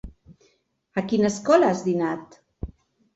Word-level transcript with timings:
A 1.01 1.03
quina 1.11 1.29
escola 1.33 1.69
has 1.73 1.83
dinat? 1.91 2.39